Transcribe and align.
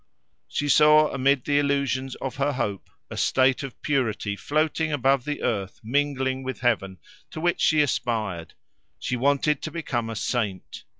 She 0.47 0.67
saw 0.67 1.11
amid 1.13 1.45
the 1.45 1.59
illusions 1.59 2.15
of 2.15 2.37
her 2.37 2.53
hope 2.53 2.89
a 3.11 3.17
state 3.17 3.61
of 3.61 3.79
purity 3.83 4.35
floating 4.35 4.91
above 4.91 5.25
the 5.25 5.43
earth 5.43 5.79
mingling 5.83 6.41
with 6.41 6.61
heaven, 6.61 6.97
to 7.29 7.39
which 7.39 7.61
she 7.61 7.83
aspired. 7.83 8.55
She 8.97 9.15
wanted 9.15 9.61
to 9.61 9.69
become 9.69 10.09
a 10.09 10.15
saint. 10.15 10.85